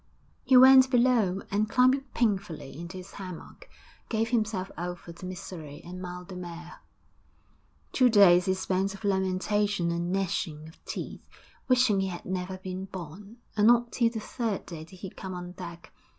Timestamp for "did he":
14.85-15.11